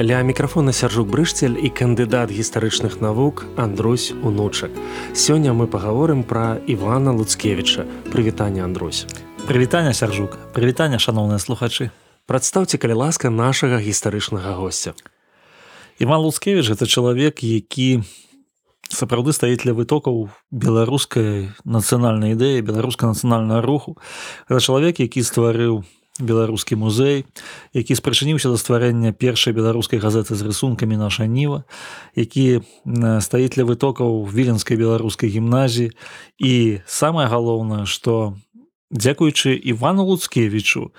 Ля 0.00 0.22
мікрафона 0.22 0.72
сяржук 0.72 1.12
брышцель 1.12 1.60
і 1.60 1.68
кандыдат 1.68 2.32
гістарычных 2.32 3.04
навук 3.04 3.44
Андрусь 3.60 4.16
унучак. 4.24 4.70
Сёння 5.12 5.52
мы 5.52 5.68
пагаворым 5.68 6.24
пра 6.24 6.56
Івана 6.66 7.12
Луцкевіча. 7.12 7.84
Прывітанне 8.08 8.64
Андрусь. 8.64 9.04
Прывітанне 9.44 9.92
сяржук, 9.92 10.38
прывітанне 10.56 10.96
шаноўныя 10.96 11.36
слухачы. 11.36 11.90
Прадстаўце 12.24 12.80
калі 12.80 13.04
ласка 13.04 13.28
нашага 13.28 13.76
гістарычнага 13.84 14.56
госця. 14.56 14.96
Іван 16.00 16.24
Луцкевіч 16.24 16.72
это 16.72 16.88
чалавек, 16.88 17.44
які 17.44 18.00
сапраўды 18.88 19.36
стаіць 19.36 19.60
для 19.60 19.76
вытокаў 19.76 20.32
беларускай 20.48 21.52
нацыянальнай 21.68 22.32
ідэі 22.32 22.64
беларуска 22.64 23.12
нацыянальнага 23.12 23.60
руху. 23.60 24.00
Гэта 24.48 24.60
чалавек, 24.64 25.04
які 25.04 25.20
стварыў 25.20 25.84
беларускі 26.22 26.78
музей 26.78 27.24
які 27.74 27.98
спрачыніўся 27.98 28.48
да 28.48 28.56
стварэння 28.56 29.12
першай 29.12 29.52
беларускай 29.52 29.98
газеты 29.98 30.34
з 30.34 30.42
рысункамі 30.46 30.96
наша 30.96 31.26
ніва 31.26 31.64
які 32.16 32.62
стаіць 33.20 33.54
для 33.54 33.64
вытокаў 33.64 34.24
віленскай 34.30 34.76
беларускай 34.76 35.28
гімназіі. 35.30 35.92
І 36.38 36.80
самае 36.86 37.26
галоўнае 37.28 37.86
што 37.86 38.36
дзякуючы 38.90 39.56
ивану 39.56 40.04
луцкевічу 40.04 40.92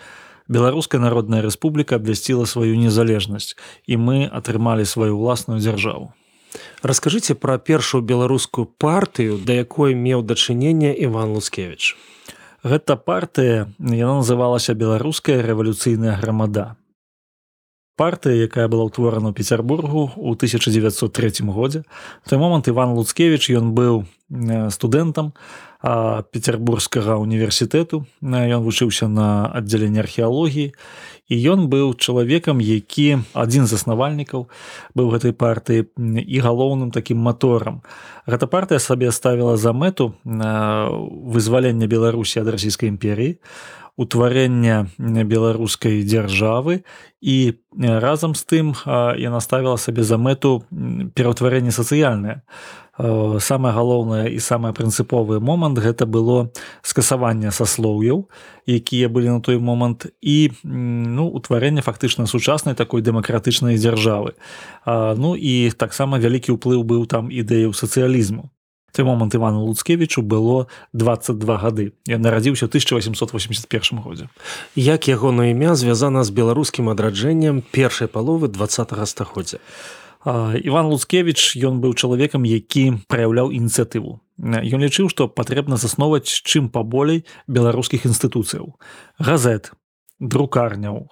беларуская 0.48 1.00
народная 1.02 1.42
рэспубліка 1.42 1.96
абвясціла 1.96 2.46
сваю 2.46 2.76
незалежнасць 2.76 3.56
і 3.88 3.98
мы 3.98 4.28
атрымалі 4.28 4.86
сваю 4.86 5.18
ўласную 5.18 5.60
дзяржаву. 5.60 6.14
Раскажыце 6.84 7.34
пра 7.34 7.58
першую 7.58 8.04
беларускую 8.04 8.66
партыю 8.66 9.40
да 9.40 9.54
якой 9.54 9.96
меў 9.96 10.22
дачыненне 10.22 10.94
иван 11.06 11.34
луцкевич 11.34 11.96
Гэта 12.64 12.96
партыя 12.96 13.68
яна 13.84 14.14
называлася 14.24 14.72
беларуская 14.74 15.42
рэвалюцыйная 15.44 16.16
грамада. 16.22 16.78
Партыя, 17.96 18.50
якая 18.50 18.66
была 18.68 18.90
ўтворана 18.90 19.30
ў 19.30 19.38
Петербургу 19.38 20.18
ў 20.18 20.34
1903 20.34 21.46
годзе. 21.46 21.86
В 22.26 22.30
той 22.30 22.42
момант 22.42 22.66
Іван 22.68 22.98
Луцкевич 22.98 23.54
ён 23.54 23.78
быў 23.78 24.10
студэнтам 24.74 25.38
петербургскага 25.84 27.20
універсітэту. 27.20 28.08
Ён 28.24 28.62
вучыўся 28.64 29.06
на 29.12 29.46
аддзяленне 29.52 30.00
археалогіі 30.02 30.74
і 31.30 31.36
ён 31.36 31.68
быў 31.72 31.96
чалавекам 31.96 32.60
які 32.60 33.24
адзін 33.34 33.66
з 33.66 33.76
заснавальнікаў 33.76 34.48
быў 34.94 35.08
гэтай 35.16 35.32
партыі 35.32 35.88
і 35.98 36.38
галоўным 36.44 36.92
такім 36.92 37.24
маторам 37.24 37.80
гэта 38.28 38.48
партыя 38.48 38.80
сабе 38.84 39.12
ставіла 39.12 39.56
за 39.56 39.72
мэту 39.72 40.14
вызвалення 40.24 41.88
беларусі 41.88 42.44
ад 42.44 42.52
расійскай 42.52 42.92
імперіі 42.92 43.40
утварэння 43.98 44.90
беларускай 44.98 46.04
дзяржавы 46.04 46.84
і 47.22 47.38
разам 47.78 48.34
з 48.34 48.44
тым 48.44 48.74
яна 49.18 49.40
ставіла 49.42 49.78
сабе 49.78 50.04
за 50.04 50.18
мэту 50.18 50.66
пераўтварэнне 51.14 51.72
сацыяльнае 51.72 52.42
Э, 53.00 53.40
самае 53.42 53.74
галоўнае 53.74 54.30
і 54.30 54.38
самае 54.38 54.70
прынцыповы 54.70 55.42
момант 55.42 55.82
гэта 55.82 56.06
было 56.06 56.54
скасаванне 56.86 57.50
саслоўяў 57.50 58.30
якія 58.70 59.10
былі 59.10 59.34
на 59.34 59.42
той 59.42 59.58
момант 59.58 60.06
і 60.22 60.54
ну 60.62 61.26
утварэнне 61.26 61.82
фактычна 61.82 62.30
сучаснай 62.30 62.78
такой 62.78 63.02
дэмакратычнай 63.02 63.82
дзяржавы 63.82 64.38
ну 64.86 65.34
і 65.34 65.74
таксама 65.74 66.22
вялікі 66.22 66.54
ўплыў 66.54 66.86
быў 66.86 67.10
там 67.10 67.34
ідэяў 67.34 67.74
сацыялізму 67.74 68.53
той 68.94 69.06
момант 69.06 69.36
ивану 69.36 69.66
луцкевічу 69.66 70.22
было 70.22 70.70
22 70.94 71.58
гады 71.58 71.92
я 72.08 72.22
нарадзіўся 72.22 72.70
1881 72.70 74.00
годзе 74.00 74.30
як 74.78 75.10
ягонае 75.10 75.52
імя 75.52 75.76
звязана 75.76 76.24
з 76.24 76.30
беларускім 76.30 76.94
адраджэннем 76.94 77.66
першай 77.74 78.08
паловы 78.08 78.48
два 78.48 78.70
стагоддзя 78.70 79.60
Іван 80.24 80.88
Луцкевіч 80.88 81.60
ён 81.60 81.84
быў 81.84 82.00
чалавекам, 82.00 82.48
які 82.48 83.04
праяўляў 83.12 83.52
ініцыятыву. 83.52 84.24
Ён 84.40 84.80
лічыў, 84.80 85.12
што 85.12 85.28
патрэбна 85.28 85.76
засноваць 85.76 86.32
чым 86.32 86.72
паболей 86.72 87.28
беларускіх 87.48 88.08
інстытуцыяў. 88.08 88.80
газет, 89.20 89.76
друкарняў, 90.20 91.10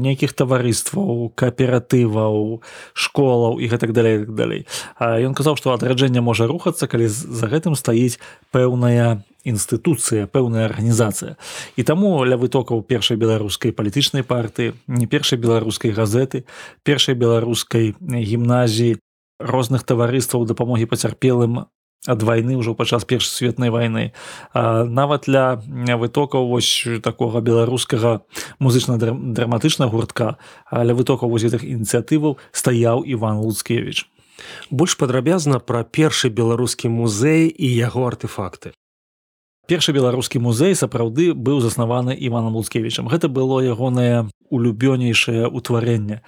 нейкіх 0.00 0.32
таварыстваў, 0.32 1.30
кааператываў, 1.36 2.62
школаў 2.94 3.60
і 3.60 3.68
гэтак 3.68 3.92
далей 3.92 4.24
так 4.24 4.34
далей. 4.34 4.66
Ён 4.98 5.34
казаў, 5.34 5.56
што 5.56 5.74
адраджэнне 5.74 6.20
можа 6.20 6.48
рухацца, 6.50 6.86
калі 6.86 7.08
за 7.08 7.46
гэтым 7.46 7.76
стаіць 7.78 8.18
пэўная 8.50 9.22
інстытуцыя 9.44 10.26
пэўная 10.26 10.64
арганізацыя 10.64 11.36
і 11.76 11.82
таму 11.84 12.16
ля 12.24 12.40
вытокаў 12.40 12.80
першай 12.80 13.20
беларускай 13.20 13.76
палітычнай 13.76 14.24
партыі 14.24 14.72
не 14.88 15.06
першай 15.06 15.38
беларускай 15.38 15.92
газеты 15.92 16.48
першай 16.82 17.14
беларускай 17.14 17.92
гімназіі 18.00 18.96
розных 19.38 19.84
таварыстваў 19.84 20.48
дапамогі 20.48 20.88
пацярпелым 20.88 21.68
ад 22.06 22.22
вайны 22.22 22.56
ўжо 22.60 22.74
падчас 22.74 23.04
першай 23.04 23.32
светнай 23.32 23.70
вайны. 23.70 24.12
Нават 24.54 25.26
для 25.26 25.60
вытокаў 25.66 26.48
вось 26.48 26.86
такога 27.02 27.40
беларускага 27.40 28.22
музычна-драматычнага 28.60 29.90
гуртка 29.90 30.36
ля 30.70 30.94
вытокаў 30.94 31.32
вось 31.32 31.46
гэтых 31.48 31.64
ініцыятываў 31.64 32.38
стаяў 32.52 33.04
иван 33.06 33.40
луцкевич 33.40 34.08
больш 34.70 34.96
падрабязна 34.98 35.60
пра 35.60 35.84
першы 35.84 36.28
беларускі 36.28 36.90
музей 36.90 37.48
і 37.48 37.68
яго 37.70 38.06
артефакты 38.06 38.74
першы 39.66 39.92
беларускі 39.92 40.38
музей 40.38 40.74
сапраўды 40.74 41.32
быў 41.32 41.60
заснаваны 41.60 42.12
иваном 42.12 42.56
луцкевичам 42.56 43.08
гэта 43.08 43.28
было 43.28 43.60
ягонае 43.64 44.28
улюбёнейшае 44.54 45.48
ўтварэнне. 45.50 46.20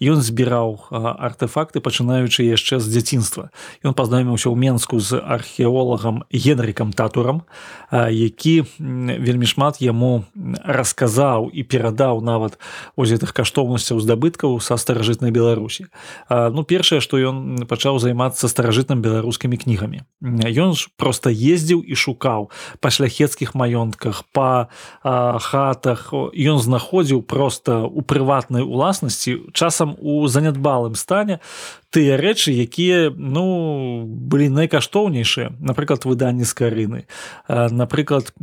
Ён 0.00 0.18
збіраў 0.24 0.88
артефакты 0.94 1.82
пачынаючы 1.84 2.46
яшчэ 2.46 2.80
з 2.80 2.86
дзяцінства. 2.88 3.50
Ён 3.84 3.92
пазнаёміўся 3.92 4.48
ў 4.48 4.56
менску 4.56 5.02
з 5.02 5.18
археолагам 5.18 6.24
генрикам 6.32 6.94
татурам 6.94 7.44
які 7.92 8.64
вельмі 8.78 9.46
шмат 9.46 9.82
яму 9.82 10.24
расказаў 10.64 11.50
і 11.52 11.62
перадаў 11.66 12.22
нават 12.24 12.56
ось 12.96 13.12
гэтых 13.12 13.34
каштоўнасцяў 13.36 14.00
здабыткаў 14.00 14.56
са 14.62 14.78
старажытнай 14.78 15.34
беларусі. 15.34 15.90
Ну 16.30 16.64
першае 16.64 17.02
што 17.04 17.18
ён 17.18 17.66
пачаў 17.68 17.98
займацца 17.98 18.48
старажытным 18.48 19.02
беларускімі 19.02 19.58
кнігамі. 19.58 20.06
Ён 20.22 20.72
ж 20.78 20.88
просто 20.96 21.28
ездзіў 21.28 21.82
і 21.84 21.94
шукаў 21.94 22.48
па 22.84 22.92
шляхецкіх 22.92 23.56
маёнтках 23.56 24.28
па 24.36 24.68
а, 25.00 25.40
хатах. 25.40 26.12
Ён 26.36 26.60
знаходзіў 26.60 27.24
просто 27.24 27.88
у 27.88 28.04
прыватнай 28.04 28.60
уласнасці 28.60 29.48
часам 29.56 29.96
у 29.96 30.28
занядбалым 30.28 30.92
стане 30.92 31.40
тыя 31.88 32.20
рэчы 32.20 32.52
якія 32.52 33.08
ну 33.16 34.04
былі 34.04 34.52
найкаштоўнейшыя. 34.52 35.56
Напрыклад 35.64 36.04
выданні 36.04 36.44
з 36.44 36.52
карыны. 36.52 37.00
Напрыклад 37.48 38.36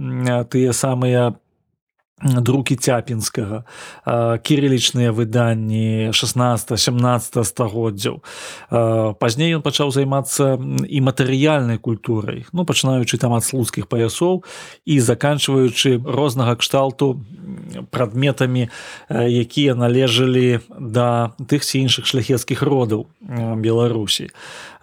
тыя 0.50 0.74
самыя 0.74 1.38
друкі 2.24 2.76
цяпінскага 2.76 3.64
кірылічныя 4.46 5.12
выданні 5.12 6.14
16 6.14 6.78
17 6.78 7.46
стагоддзяў. 7.46 8.22
Пазней 9.18 9.56
ён 9.58 9.62
пачаў 9.66 9.92
займацца 9.92 10.58
і 10.86 10.98
матэрыяльнай 11.02 11.78
культурай 11.78 12.46
ну 12.54 12.66
пачынаючы 12.66 13.18
там 13.18 13.34
ад 13.34 13.44
слуцкіх 13.44 13.88
паясоў 13.88 14.44
і 14.86 15.00
заканчваючы 15.00 16.02
рознага 16.06 16.56
кшталту 16.56 17.22
прадметамі 17.90 18.70
якія 19.10 19.76
належалі 19.76 20.60
да 20.80 21.34
тых 21.50 21.66
ці 21.66 21.82
іншых 21.82 22.06
шляхецкіх 22.06 22.62
родаў 22.62 23.08
беларусі. 23.58 24.30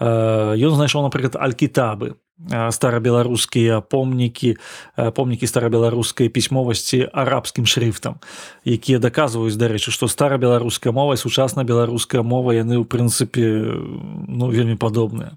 Ён 0.00 0.72
знайшоў 0.74 1.06
напрыклад 1.06 1.38
алькітабы 1.38 2.18
старабеларускія 2.46 3.80
помнікі 3.80 4.56
помнікі 4.96 5.46
старабеларускай 5.46 6.28
пісьмовасці 6.28 7.10
арабскім 7.12 7.66
шрифтам 7.66 8.22
якія 8.62 9.02
даказваюць 9.02 9.58
дарэчы 9.58 9.90
што 9.90 10.06
старабеларуская 10.06 10.94
мова 10.94 11.18
сучасна 11.18 11.66
беларуская 11.66 12.22
мова 12.22 12.54
яны 12.54 12.78
ў 12.78 12.86
прынцыпе 12.86 13.44
ну 14.30 14.50
вельмі 14.54 14.78
падобныя 14.78 15.34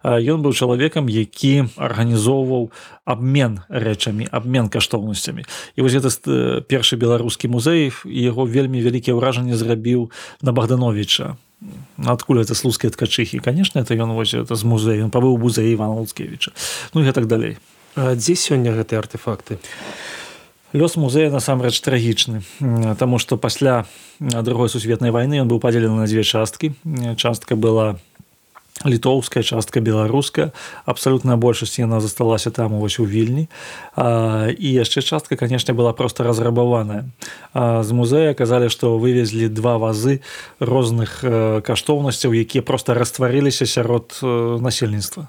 Ён 0.00 0.40
быў 0.40 0.56
чалавекам, 0.56 1.12
які 1.12 1.68
арганізоўваў 1.76 2.72
абмен 3.04 3.60
рэчамі, 3.68 4.32
абмен 4.32 4.72
каштоўнасцямі. 4.72 5.44
І 5.76 5.84
вось 5.84 5.92
гэта 5.92 6.08
першы 6.64 6.96
беларускі 6.96 7.52
музей 7.52 7.92
і 8.08 8.20
яго 8.24 8.48
вельмі 8.48 8.80
вялікія 8.80 9.12
ўражанні 9.12 9.52
зрабіў 9.52 10.08
на 10.40 10.56
Богдановича 10.56 11.36
адкуль 12.04 12.40
это 12.40 12.54
слуцкія 12.54 12.90
ткачыхі 12.90 13.38
конечно 13.38 13.80
это 13.80 13.94
ён 13.94 14.12
вось 14.12 14.34
это 14.34 14.54
з 14.54 14.64
музею 14.64 15.04
ён 15.04 15.10
пабыў 15.10 15.38
музей 15.38 15.74
ивана 15.74 15.94
луцкевича. 15.94 16.52
Ну 16.94 17.04
і 17.04 17.12
так 17.12 17.26
далей 17.26 17.58
А 17.96 18.14
дзе 18.14 18.34
сёння 18.34 18.70
гэтыя 18.70 18.98
артефакты? 19.02 19.58
Лёс 20.72 20.96
музея 20.96 21.30
насамрэч 21.30 21.80
трагічны 21.80 22.42
Таму 22.98 23.18
што 23.18 23.36
пасля 23.36 23.84
другой 24.20 24.68
сусветнай 24.68 25.10
вайны 25.10 25.40
ён 25.42 25.48
быў 25.48 25.60
падзелены 25.60 25.96
на 25.98 26.06
дзве 26.06 26.22
часткі 26.22 26.72
частка 27.16 27.56
была 27.56 27.98
літоўская 28.84 29.42
частка 29.42 29.80
беларуская 29.80 30.52
абсалютная 30.84 31.36
большасць 31.36 31.78
яна 31.78 32.00
засталася 32.00 32.50
там 32.50 32.80
вось 32.80 32.98
у 33.00 33.04
вільні. 33.04 33.48
А, 33.96 34.48
і 34.48 34.68
яшчэ 34.72 35.02
частка 35.02 35.36
канешне 35.36 35.74
была 35.74 35.92
просто 35.92 36.24
разрабаваная. 36.24 37.04
А, 37.52 37.82
з 37.82 37.92
музея 37.92 38.34
казалі 38.34 38.70
што 38.70 38.96
вывезлі 38.96 39.48
два 39.48 39.76
вазы 39.76 40.20
розных 40.60 41.20
э, 41.24 41.60
каштоўнасцяў 41.60 42.32
якія 42.32 42.62
просто 42.62 42.94
растварыліся 42.94 43.66
сярод 43.66 44.16
э, 44.22 44.58
насельніцтва. 44.60 45.28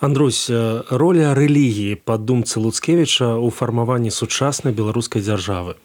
Андрусь 0.00 0.50
роля 0.90 1.32
рэлігіі 1.32 1.96
па 2.04 2.20
думцы 2.20 2.60
луцкевіча 2.60 3.40
ў 3.40 3.48
фармаванні 3.48 4.12
сучаснай 4.12 4.72
беларускай 4.76 5.24
дзяржавы. 5.24 5.80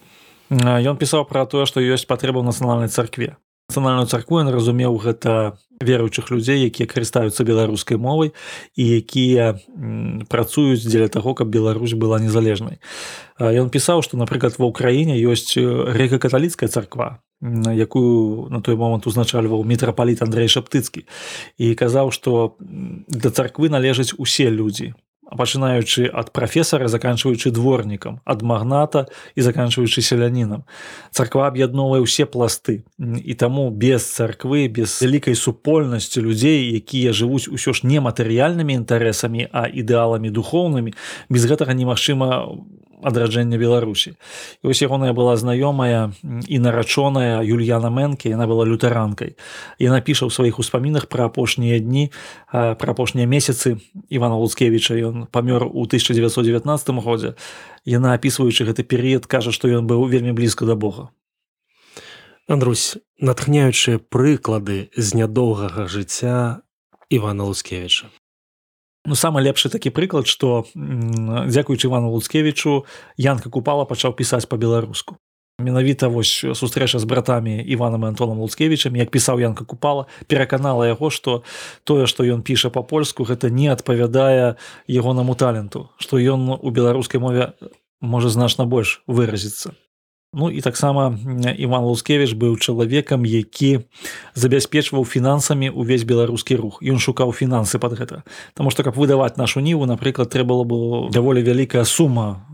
Ён 0.52 1.00
пісаў 1.00 1.24
пра 1.32 1.48
тое 1.48 1.64
што 1.64 1.80
ёсць 1.80 2.04
патрэба 2.04 2.44
ў 2.44 2.52
нацыянальнай 2.52 2.92
царкве. 2.92 3.40
Нацыянальную 3.72 4.12
царкву 4.12 4.44
ён 4.44 4.52
разумеў 4.52 5.00
гэта 5.00 5.56
веруючых 5.82 6.32
людзей 6.32 6.66
якія 6.66 6.88
карыстаюцца 6.88 7.44
беларускай 7.44 7.98
мовай 7.98 8.32
і 8.76 8.84
якія 8.86 9.60
працуюць 10.30 10.86
дзеля 10.86 11.08
таго 11.08 11.34
каб 11.34 11.52
Беларусь 11.52 11.94
была 11.94 12.20
незалежнай. 12.20 12.80
Ён 13.40 13.70
пісаў 13.70 14.02
што 14.06 14.18
напрыклад 14.18 14.58
ва 14.58 14.70
ўкраіне 14.72 15.18
ёсць 15.20 15.58
рэка-каталіцкая 15.58 16.70
царква 16.70 17.20
якую 17.42 18.48
на 18.54 18.62
той 18.62 18.76
момант 18.76 19.08
узначальваў 19.08 19.66
мітрапаліт 19.66 20.22
Андрей 20.22 20.48
шаптыцкі 20.48 21.10
і 21.58 21.74
казаў 21.74 22.14
што 22.14 22.56
да 23.10 23.34
царквы 23.34 23.74
належаць 23.74 24.14
усе 24.18 24.50
людзі 24.54 24.94
пачынаючы 25.38 26.12
ад 26.12 26.32
прафесара 26.32 26.88
заканчваючы 26.88 27.52
дворнікам 27.52 28.20
ад 28.26 28.42
магната 28.42 29.08
і 29.36 29.42
заканчваючы 29.42 30.02
селянінам. 30.02 30.64
Царква 31.12 31.48
аб'ядноўвае 31.48 32.04
ўсе 32.04 32.28
пласты. 32.28 32.84
І 33.00 33.34
таму 33.34 33.72
без 33.72 34.04
царквы 34.04 34.68
без 34.68 35.00
вялікай 35.02 35.36
супольнасці 35.36 36.22
людзей 36.22 36.76
якія 36.76 37.16
жывуць 37.16 37.48
усё 37.48 37.72
ж 37.72 37.88
не 37.88 38.04
матэрыяльнымі 38.04 38.76
інтарэсамі 38.84 39.48
а 39.52 39.72
ідэаламі 39.72 40.30
духоўнымі 40.30 40.94
без 41.30 41.48
гэтага 41.48 41.74
немагчыма 41.74 42.52
адраджэння 43.04 43.58
беларусі. 43.58 44.16
І 44.64 44.68
вось 44.70 44.82
ягоная 44.82 45.14
была 45.14 45.36
знаёмая 45.36 46.14
і 46.24 46.58
нарачоная 46.60 47.42
юльяна 47.42 47.90
мэнкі 47.90 48.30
яна 48.30 48.48
была 48.48 48.66
лютэранкай. 48.66 49.36
Яна 49.82 50.02
піша 50.02 50.30
ў 50.30 50.32
сваіх 50.32 50.62
успамінах 50.62 51.10
пра 51.10 51.28
апошнія 51.28 51.82
дні 51.82 52.14
пра 52.52 52.90
апошнія 52.94 53.26
месяцы 53.26 53.82
ивана 54.10 54.38
луцкевича 54.38 54.96
ён 54.96 55.28
памёр 55.28 55.66
у 55.66 55.84
1919 55.90 57.02
годзе. 57.02 57.36
Яна 57.86 58.14
апісваючы 58.14 58.70
гэты 58.70 58.86
перыяд 58.86 59.26
кажа 59.26 59.52
што 59.52 59.68
ён 59.68 59.90
быў 59.90 60.06
вельмі 60.06 60.32
блізка 60.32 60.66
да 60.66 60.76
бога. 60.76 61.10
Андрусь 62.48 62.98
натхняючыя 63.20 63.98
прыклады 63.98 64.90
з 64.98 65.08
нядоўгага 65.18 65.88
жыцця 65.88 66.62
ивана 67.10 67.46
лускевича 67.50 68.10
Ну 69.06 69.16
самы 69.18 69.42
лепшы 69.42 69.70
такі 69.74 69.90
прыклад 69.90 70.30
што 70.30 70.66
дзякуючы 70.76 71.90
ивану 71.90 72.14
луцкевічу 72.14 72.86
янка 73.18 73.50
купала 73.50 73.86
пачаў 73.90 74.14
пісаць 74.14 74.46
по-беларуску 74.46 75.18
менавіта 75.62 76.10
вось 76.10 76.46
сустрэча 76.54 77.00
з 77.00 77.06
братамі 77.06 77.58
иваном 77.66 78.06
антоном 78.06 78.42
луцкевичам 78.46 78.96
як 78.96 79.10
пісаў 79.10 79.42
янка 79.42 79.66
купала 79.66 80.06
пераканала 80.28 80.86
яго 80.86 81.10
што 81.10 81.42
тое 81.84 82.06
што 82.06 82.26
ён 82.26 82.46
піша 82.46 82.70
по-польску 82.70 83.26
гэта 83.26 83.50
не 83.50 83.70
адпавядае 83.74 84.58
ягонаму 84.86 85.34
таленту 85.34 85.90
што 85.98 86.22
ён 86.22 86.62
у 86.62 86.70
беларускай 86.70 87.22
мове 87.22 87.54
можа 88.02 88.30
значна 88.30 88.66
больш 88.66 89.02
выразіцца 89.08 89.74
Ну 90.34 90.50
і 90.50 90.62
таксама 90.62 91.20
Іван 91.58 91.84
Лускевіч 91.84 92.32
быў 92.40 92.56
чалавекам, 92.56 93.28
які 93.28 93.84
забяспечваў 94.32 95.04
фінансамі 95.04 95.68
ўвесь 95.76 96.08
беларускі 96.08 96.56
рух. 96.56 96.80
Ён 96.80 97.04
шукаў 97.04 97.36
фінансы 97.36 97.76
под 97.84 98.00
гэта. 98.00 98.24
Таму 98.56 98.72
што 98.72 98.88
каб 98.88 98.96
выдаваць 98.96 99.36
нашу 99.36 99.60
ніву, 99.60 99.84
напрыклад, 99.84 100.32
трэба 100.32 100.56
было 100.56 100.64
бы 100.64 101.12
даволі 101.12 101.44
вялікая 101.44 101.84
сума 101.84 102.48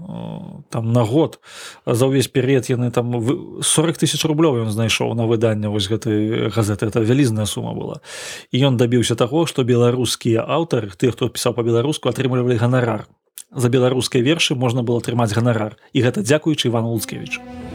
там 0.70 0.92
на 0.92 1.06
год 1.06 1.40
за 1.86 2.10
ўвесь 2.10 2.34
перыяд 2.34 2.66
яны 2.66 2.90
там 2.90 3.14
40 3.62 3.62
тысяч 4.02 4.26
рублёў 4.26 4.66
ён 4.66 4.74
знайшоў 4.74 5.14
на 5.14 5.30
выданне 5.30 5.70
вось 5.70 5.86
гэтай 5.86 6.50
газеты 6.50 6.90
это 6.90 7.06
вялізная 7.06 7.46
сума 7.46 7.78
была. 7.78 8.02
І 8.50 8.58
ён 8.66 8.82
дабіўся 8.82 9.14
таго, 9.14 9.46
што 9.46 9.62
беларускія 9.62 10.42
аўтары, 10.42 10.90
тых, 10.98 11.14
хто 11.14 11.30
пісаў 11.30 11.54
па-беларуску, 11.54 12.10
атрымлівалі 12.10 12.58
ганарар. 12.58 13.06
За 13.52 13.70
беларускай 13.70 14.22
вершы 14.22 14.56
можна 14.56 14.84
было 14.84 14.98
атрымаць 14.98 15.32
ганарар 15.32 15.78
і 15.94 16.02
гэта 16.02 16.26
дзякуючы 16.26 16.68
Івану 16.68 16.98
Луцкевічу. 16.98 17.67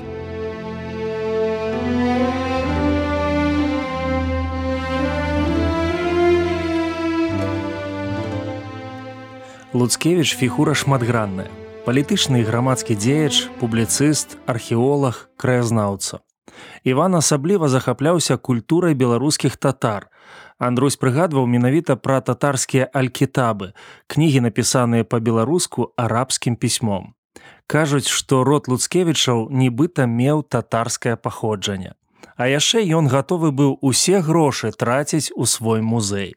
Луцкевіч 9.75 10.37
фігура 10.37 10.75
шматгранная. 10.77 11.49
Палітычны 11.89 12.43
і 12.43 12.45
грамадскі 12.45 12.93
дзеяч, 12.93 13.49
публіцыст, 13.57 14.37
археолог, 14.45 15.33
краязнаўца. 15.41 16.21
Іван 16.85 17.17
асабліва 17.17 17.73
захапляўся 17.73 18.37
культурай 18.37 18.93
беларускіх 18.93 19.57
татар. 19.57 20.13
Андрусь 20.61 21.01
прыгадваў 21.01 21.49
менавіта 21.49 21.97
пра 21.97 22.21
татарскія 22.21 22.85
алькітабы, 22.93 23.73
кнігі 24.13 24.45
напісаныя 24.45 25.09
па-беларуску 25.09 25.89
арабскім 25.97 26.61
пісьмом. 26.61 27.17
Кажуць, 27.65 28.13
што 28.13 28.45
род 28.45 28.69
Луцкевічаў 28.69 29.49
нібыта 29.49 30.05
меў 30.05 30.45
татарскае 30.45 31.17
паходжанне. 31.17 31.97
А 32.37 32.45
яшчэ 32.45 32.85
ён 32.93 33.09
гатовы 33.09 33.57
быў 33.57 33.81
усе 33.81 34.21
грошы 34.21 34.77
траціць 34.77 35.33
у 35.33 35.49
свой 35.49 35.81
музей. 35.81 36.37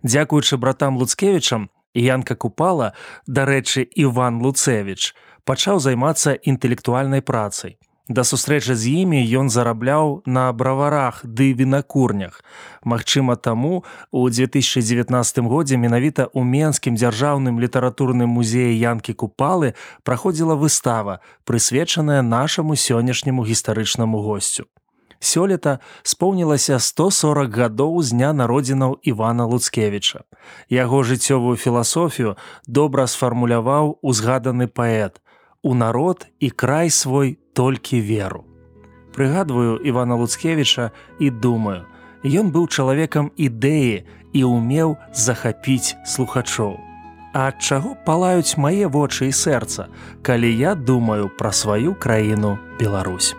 Дзякуючы 0.00 0.56
братам 0.56 0.96
Луцкевічам, 0.96 1.68
Янка 1.94 2.34
купала, 2.34 2.92
дарэчы, 3.26 3.82
Іван 3.82 4.40
Луцевіч 4.42 5.14
пачаў 5.44 5.80
займацца 5.80 6.38
інтэлектуальнай 6.38 7.20
працай. 7.20 7.76
Да 8.08 8.24
сустрэчы 8.26 8.74
з 8.74 8.90
імі 9.06 9.22
ён 9.38 9.46
зарабляў 9.48 10.22
на 10.26 10.50
браварах 10.52 11.22
ды 11.22 11.52
вінакурнях. 11.54 12.42
Магчыма, 12.82 13.36
таму 13.36 13.84
у 14.10 14.28
2019 14.28 15.38
годзе 15.46 15.78
менавіта 15.78 16.26
ў 16.26 16.42
менскім 16.42 16.98
дзяржаўным 16.98 17.62
літаратурным 17.62 18.28
музеі 18.34 18.74
янкі 18.74 19.14
купалы 19.14 19.74
праходзіла 20.02 20.58
выстава, 20.58 21.22
прысвечаная 21.46 22.22
нашаму 22.26 22.74
сённяшняму 22.74 23.46
гістарычнаму 23.46 24.18
госцю 24.18 24.66
сёлета 25.22 25.78
споўнілася 26.02 26.78
140 26.82 27.54
гадоў 27.54 28.02
з 28.02 28.10
дня 28.10 28.32
народзінаў 28.34 28.98
Івана 29.06 29.46
Луцкевіча. 29.46 30.26
Яго 30.68 31.02
жыццёвую 31.06 31.56
філасофію 31.56 32.36
добра 32.66 33.06
сфармуляваў 33.06 33.98
узгаданы 34.02 34.66
паэт: 34.66 35.22
У 35.62 35.74
народ 35.74 36.26
і 36.40 36.50
край 36.50 36.90
свой 36.90 37.38
толькі 37.54 38.02
веру. 38.02 38.44
Прыгадваю 39.14 39.78
Івана 39.78 40.16
Луцкевіча 40.16 40.90
і 41.20 41.30
думаю, 41.30 41.86
Ён 42.24 42.54
быў 42.54 42.70
чалавекам 42.70 43.34
ідэі 43.34 44.06
і 44.32 44.40
ўмеў 44.46 44.94
захапіць 45.10 45.98
слухачоў. 46.06 46.78
А 47.34 47.50
ад 47.50 47.58
чаго 47.58 47.96
палаюць 48.06 48.60
мае 48.60 48.86
вочы 48.86 49.26
і 49.26 49.34
сэрца, 49.34 49.88
калі 50.22 50.50
я 50.54 50.74
думаю 50.74 51.30
пра 51.38 51.50
сваю 51.50 51.94
краіну 51.98 52.58
Беларусь. 52.78 53.34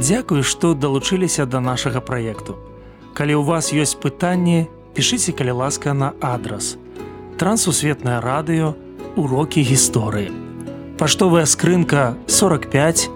Дзякую, 0.00 0.40
што 0.42 0.72
далучыліся 0.72 1.44
да 1.44 1.60
нашага 1.60 2.00
праекту. 2.00 2.56
Калі 3.12 3.36
ў 3.36 3.42
вас 3.44 3.68
ёсць 3.76 3.98
пытанні, 4.00 4.64
пішыце 4.96 5.36
калі 5.36 5.60
ласка 5.60 5.92
на 5.92 6.16
адрас. 6.24 6.80
Трансусветнае 7.36 8.24
радыё, 8.24 8.72
урокі 9.20 9.60
гісторыі. 9.60 10.32
Паштовая 10.96 11.44
скрынка 11.44 12.16
45, 12.26 13.10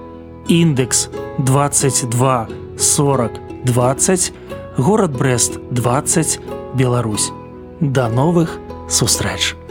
індекс 0.52 1.08
22 1.40 2.48
40 2.76 3.32
20, 3.64 4.32
горад 4.76 5.16
Брест 5.16 5.60
20, 5.70 6.40
Беларусь. 6.76 7.32
Да 7.80 8.08
новых 8.08 8.60
сустрэч! 8.90 9.63